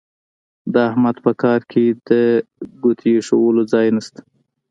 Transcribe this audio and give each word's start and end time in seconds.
د 0.73 0.75
احمد 0.89 1.15
په 1.25 1.31
کار 1.43 1.61
کې 1.71 1.83
د 2.07 2.09
ګوتې 2.83 3.09
اېښولو 3.17 3.61
ځای 3.73 3.87
نه 3.95 4.01
شته. 4.05 4.21